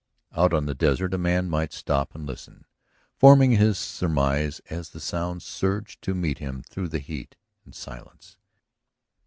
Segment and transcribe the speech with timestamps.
[0.35, 2.65] Out on the desert a man might stop and listen,
[3.17, 7.35] forming his surmise as the sounds surged to meet him through the heat
[7.65, 8.35] and silence.